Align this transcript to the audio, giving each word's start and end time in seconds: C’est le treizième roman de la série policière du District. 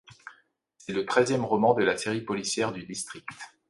C’est 0.79 0.93
le 0.93 1.05
treizième 1.05 1.45
roman 1.45 1.75
de 1.75 1.83
la 1.83 1.95
série 1.95 2.21
policière 2.21 2.71
du 2.71 2.85
District. 2.87 3.23